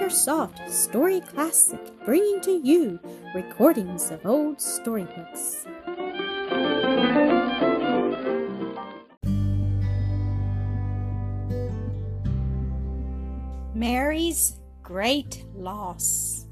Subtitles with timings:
[0.00, 2.98] AcreSoft Story Classic, bringing to you
[3.34, 5.66] recordings of old storybooks.
[13.74, 16.46] Mary's Great Loss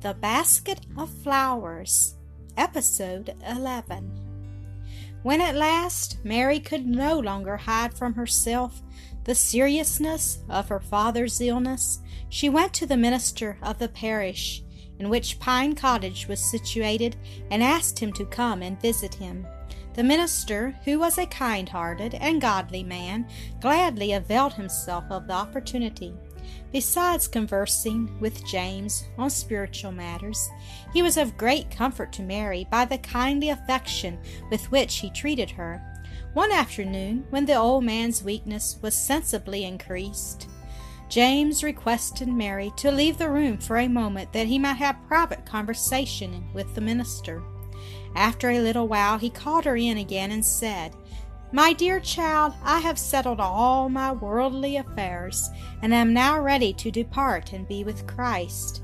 [0.00, 2.14] The Basket of Flowers,
[2.56, 4.10] Episode 11.
[5.22, 8.82] When at last Mary could no longer hide from herself
[9.24, 14.62] the seriousness of her father's illness, she went to the minister of the parish
[14.98, 17.16] in which Pine Cottage was situated
[17.50, 19.46] and asked him to come and visit him.
[19.94, 23.28] The minister, who was a kind hearted and godly man,
[23.60, 26.12] gladly availed himself of the opportunity.
[26.72, 30.48] Besides conversing with James on spiritual matters,
[30.92, 34.18] he was of great comfort to Mary by the kindly affection
[34.50, 35.93] with which he treated her.
[36.34, 40.48] One afternoon, when the old man's weakness was sensibly increased,
[41.08, 45.46] James requested Mary to leave the room for a moment that he might have private
[45.46, 47.40] conversation with the minister.
[48.16, 50.96] After a little while, he called her in again and said,
[51.52, 55.48] My dear child, I have settled all my worldly affairs,
[55.82, 58.82] and am now ready to depart and be with Christ.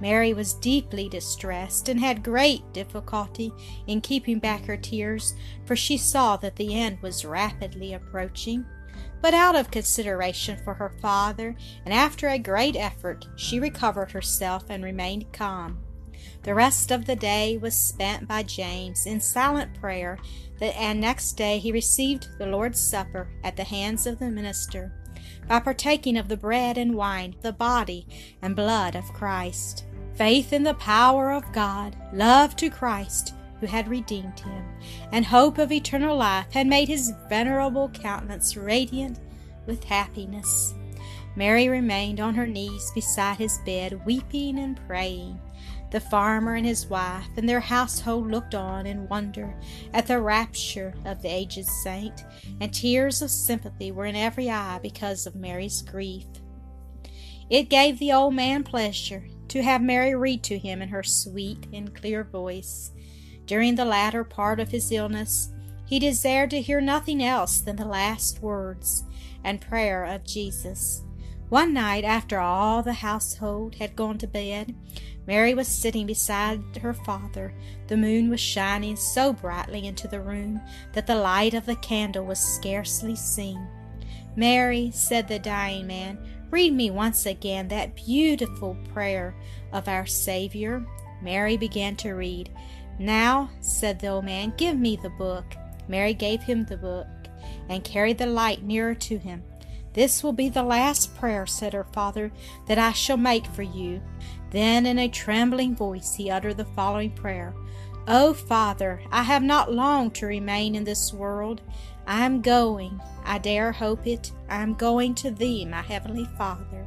[0.00, 3.52] Mary was deeply distressed and had great difficulty
[3.86, 5.34] in keeping back her tears,
[5.66, 8.64] for she saw that the end was rapidly approaching.
[9.20, 14.64] But out of consideration for her father, and after a great effort, she recovered herself
[14.70, 15.78] and remained calm.
[16.42, 20.18] The rest of the day was spent by James in silent prayer,
[20.60, 24.94] and next day he received the Lord's Supper at the hands of the minister,
[25.46, 28.06] by partaking of the bread and wine, the body
[28.40, 29.84] and blood of Christ
[30.14, 34.64] faith in the power of God, love to Christ who had redeemed him,
[35.12, 39.18] and hope of eternal life had made his venerable countenance radiant
[39.66, 40.74] with happiness.
[41.36, 45.38] Mary remained on her knees beside his bed, weeping and praying.
[45.90, 49.54] The farmer and his wife and their household looked on in wonder
[49.92, 52.24] at the rapture of the aged saint,
[52.60, 56.26] and tears of sympathy were in every eye because of Mary's grief.
[57.48, 61.66] It gave the old man pleasure to have Mary read to him in her sweet
[61.72, 62.92] and clear voice.
[63.46, 65.52] During the latter part of his illness,
[65.84, 69.04] he desired to hear nothing else than the last words
[69.42, 71.02] and prayer of Jesus.
[71.48, 74.72] One night, after all the household had gone to bed,
[75.26, 77.52] Mary was sitting beside her father.
[77.88, 80.60] The moon was shining so brightly into the room
[80.92, 83.66] that the light of the candle was scarcely seen.
[84.36, 86.18] Mary, said the dying man,
[86.50, 89.34] Read me once again that beautiful prayer
[89.72, 90.84] of our Savior.
[91.22, 92.50] Mary began to read.
[92.98, 95.44] Now, said the old man, give me the book.
[95.86, 97.06] Mary gave him the book
[97.68, 99.44] and carried the light nearer to him.
[99.92, 102.32] This will be the last prayer, said her father,
[102.66, 104.02] that I shall make for you.
[104.50, 107.54] Then, in a trembling voice, he uttered the following prayer
[108.08, 111.60] O Father, I have not long to remain in this world.
[112.10, 116.84] I am going, I dare hope it, I am going to Thee, my Heavenly Father.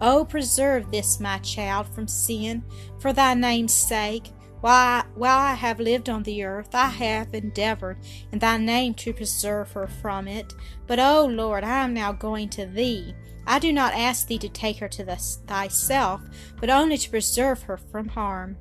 [0.00, 2.64] Oh, preserve this my child from sin,
[2.98, 4.26] for Thy name's sake.
[4.60, 7.98] While, while I have lived on the earth, I have endeavored
[8.32, 10.52] in Thy name to preserve her from it.
[10.88, 13.14] But, O oh Lord, I am now going to Thee.
[13.46, 15.04] I do not ask Thee to take her to
[15.46, 16.22] Thyself,
[16.58, 18.56] but only to preserve her from harm.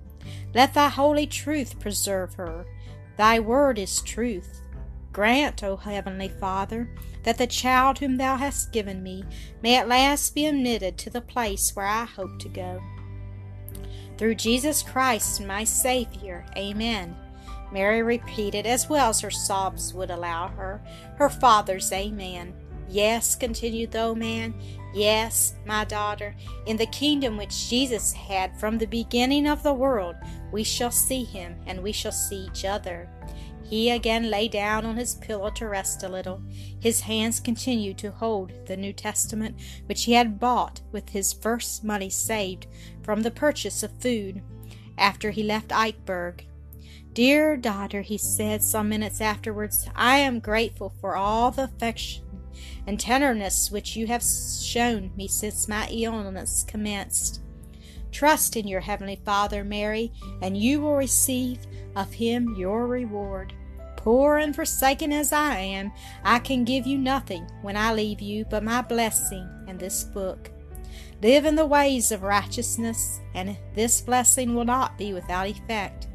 [0.53, 2.67] Let Thy holy truth preserve her.
[3.17, 4.61] Thy word is truth.
[5.11, 6.89] Grant, O Heavenly Father,
[7.23, 9.23] that the child whom Thou hast given me
[9.61, 12.81] may at last be admitted to the place where I hope to go.
[14.17, 16.45] Through Jesus Christ, my Savior.
[16.57, 17.15] Amen.
[17.71, 20.81] Mary repeated, as well as her sobs would allow her,
[21.17, 22.53] her father's Amen.
[22.89, 24.55] Yes, continued the old man,
[24.95, 30.15] yes, my daughter, in the kingdom which Jesus had from the beginning of the world,
[30.51, 33.07] we shall see him and we shall see each other.
[33.69, 36.41] He again lay down on his pillow to rest a little.
[36.79, 41.83] His hands continued to hold the New Testament, which he had bought with his first
[41.83, 42.65] money saved
[43.03, 44.41] from the purchase of food
[44.97, 46.45] after he left Eichberg.
[47.13, 52.25] Dear daughter, he said some minutes afterwards, I am grateful for all the affection
[52.87, 57.41] and tenderness which you have shown me since my illness commenced.
[58.11, 60.11] Trust in your Heavenly Father, Mary,
[60.41, 61.59] and you will receive
[61.95, 63.53] of him your reward.
[63.99, 65.91] Poor and forsaken as I am,
[66.23, 70.49] I can give you nothing when I leave you but my blessing and this book.
[71.21, 76.07] Live in the ways of righteousness, and this blessing will not be without effect.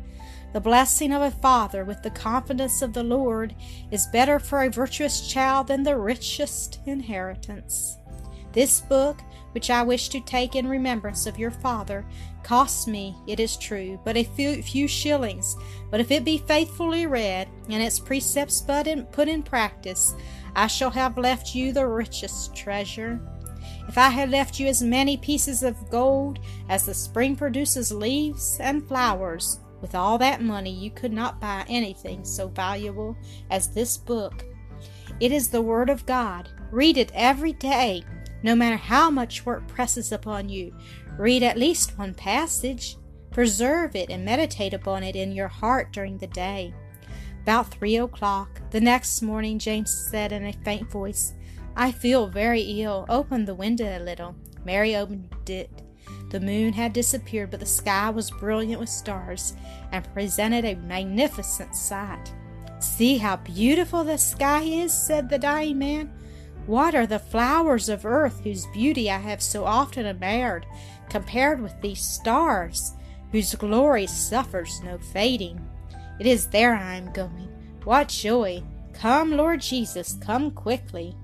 [0.55, 3.55] The blessing of a father with the confidence of the Lord
[3.91, 7.99] is better for a virtuous child than the richest inheritance.
[8.55, 9.21] This book,
[9.51, 12.07] which I wish to take in remembrance of your father,
[12.45, 15.57] cost me, it is true, but a few, few shillings.
[15.91, 20.15] But if it be faithfully read, and its precepts put in, put in practice,
[20.55, 23.21] I shall have left you the richest treasure.
[23.89, 28.59] If I had left you as many pieces of gold as the spring produces leaves
[28.61, 33.17] and flowers, with all that money you could not buy anything so valuable
[33.51, 34.45] as this book.
[35.21, 36.49] It is the Word of God.
[36.71, 38.03] Read it every day,
[38.45, 40.73] no matter how much work presses upon you.
[41.17, 42.99] Read at least one passage.
[43.31, 46.75] Preserve it and meditate upon it in your heart during the day.
[47.43, 51.33] About three o'clock the next morning, James said in a faint voice,
[51.75, 53.07] I feel very ill.
[53.09, 54.37] Open the window a little.
[54.63, 55.71] Mary opened it.
[56.29, 59.55] The moon had disappeared, but the sky was brilliant with stars
[59.91, 62.33] and presented a magnificent sight.
[62.79, 66.13] See how beautiful the sky is, said the dying man.
[66.67, 70.65] What are the flowers of earth whose beauty I have so often admired,
[71.11, 72.95] compared with these stars,
[73.33, 75.61] whose glory suffers no fading?
[76.19, 77.49] It is there I am going.
[77.85, 78.63] What joy!
[78.95, 81.15] Come, Lord Jesus, come quickly.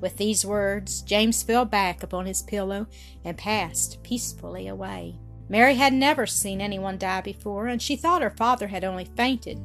[0.00, 2.86] With these words, James fell back upon his pillow
[3.24, 5.18] and passed peacefully away.
[5.48, 9.60] Mary had never seen anyone die before, and she thought her father had only fainted.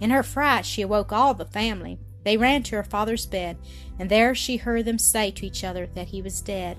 [0.00, 1.98] In her fright, she awoke all the family.
[2.24, 3.58] They ran to her father's bed,
[3.98, 6.78] and there she heard them say to each other that he was dead.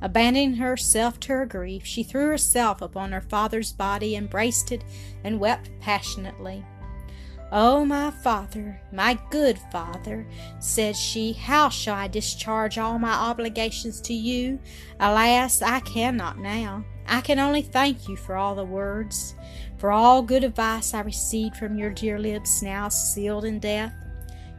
[0.00, 4.84] Abandoning herself to her grief, she threw herself upon her father's body, embraced it,
[5.24, 6.64] and wept passionately.
[7.50, 10.26] Oh, my father, my good father,
[10.58, 14.60] said she, how shall I discharge all my obligations to you?
[15.00, 16.84] Alas, I cannot now.
[17.06, 19.34] I can only thank you for all the words,
[19.78, 23.94] for all good advice I received from your dear lips now sealed in death.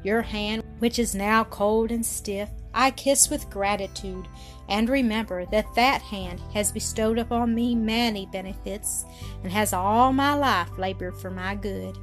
[0.03, 4.27] Your hand, which is now cold and stiff, I kiss with gratitude,
[4.67, 9.05] and remember that that hand has bestowed upon me many benefits,
[9.43, 11.97] and has all my life labored for my good.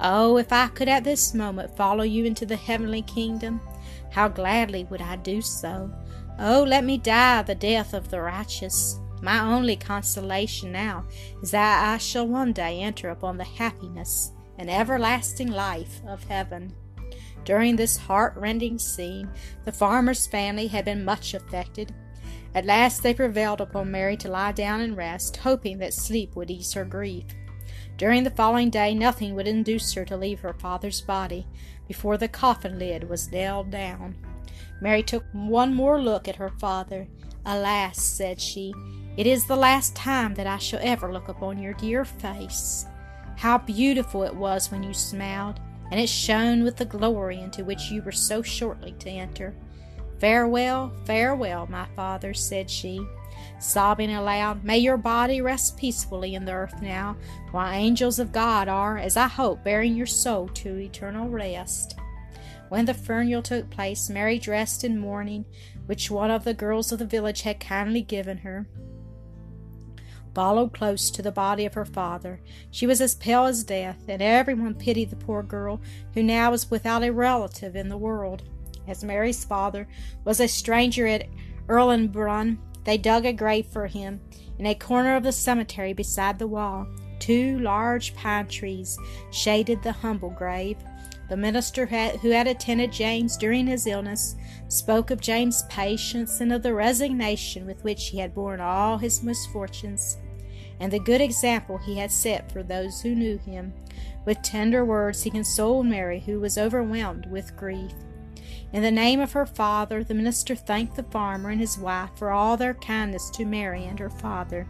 [0.00, 3.60] Oh, if I could at this moment follow you into the heavenly kingdom,
[4.10, 5.90] how gladly would I do so.
[6.38, 8.98] Oh, let me die the death of the righteous.
[9.22, 11.04] My only consolation now
[11.42, 16.74] is that I shall one day enter upon the happiness and everlasting life of heaven.
[17.44, 19.28] During this heart-rending scene,
[19.64, 21.94] the farmer's family had been much affected.
[22.54, 26.50] At last they prevailed upon Mary to lie down and rest, hoping that sleep would
[26.50, 27.24] ease her grief.
[27.96, 31.46] During the following day, nothing would induce her to leave her father's body
[31.86, 34.16] before the coffin lid was nailed down.
[34.80, 37.06] Mary took one more look at her father.
[37.44, 38.74] Alas, said she,
[39.16, 42.86] it is the last time that I shall ever look upon your dear face.
[43.36, 45.60] How beautiful it was when you smiled,
[45.90, 49.54] and it shone with the glory into which you were so shortly to enter.
[50.18, 53.00] Farewell, farewell, my father, said she
[53.58, 57.16] sobbing aloud, May your body rest peacefully in the earth now,
[57.50, 61.96] while angels of God are, as I hope, bearing your soul to eternal rest.
[62.68, 65.44] When the funeral took place, Mary, dressed in mourning,
[65.86, 68.68] which one of the girls of the village had kindly given her,
[70.34, 72.40] followed close to the body of her father.
[72.70, 75.80] She was as pale as death, and everyone pitied the poor girl,
[76.14, 78.42] who now was without a relative in the world.
[78.86, 79.86] As Mary's father
[80.24, 81.28] was a stranger at
[81.68, 84.20] Erlenbrunn, they dug a grave for him
[84.58, 86.86] in a corner of the cemetery beside the wall.
[87.18, 88.98] Two large pine trees
[89.30, 90.78] shaded the humble grave.
[91.30, 94.34] The minister who had attended James during his illness
[94.66, 99.22] spoke of James' patience and of the resignation with which he had borne all his
[99.22, 100.18] misfortunes,
[100.80, 103.72] and the good example he had set for those who knew him.
[104.24, 107.92] With tender words he consoled Mary, who was overwhelmed with grief.
[108.72, 112.32] In the name of her father, the minister thanked the farmer and his wife for
[112.32, 114.66] all their kindness to Mary and her father.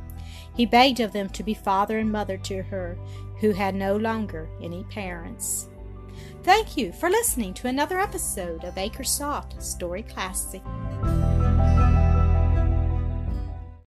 [0.54, 2.98] He begged of them to be father and mother to her,
[3.40, 5.69] who had no longer any parents.
[6.42, 10.62] Thank you for listening to another episode of Acresoft Story Classic.